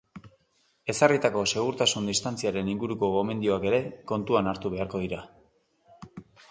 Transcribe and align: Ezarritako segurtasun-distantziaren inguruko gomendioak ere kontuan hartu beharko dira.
Ezarritako 0.93 1.43
segurtasun-distantziaren 1.51 2.73
inguruko 2.73 3.13
gomendioak 3.19 3.69
ere 3.73 3.83
kontuan 4.15 4.53
hartu 4.55 4.77
beharko 4.79 5.05
dira. 5.07 5.23